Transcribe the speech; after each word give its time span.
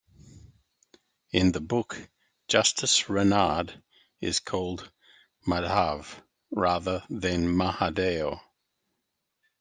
In 1.31 1.51
the 1.51 1.59
book, 1.61 2.09
Justice 2.47 3.03
Ranade 3.03 3.83
is 4.19 4.39
called 4.39 4.89
"Madhav" 5.45 6.23
rather 6.49 7.03
than 7.07 7.47
Mahadeo. 7.55 8.41